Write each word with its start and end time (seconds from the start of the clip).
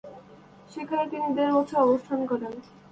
সেখানে 0.71 1.03
তিনি 1.11 1.27
দেড় 1.37 1.53
বছর 1.57 1.77
অবস্থান 1.85 2.19
করেন। 2.25 2.53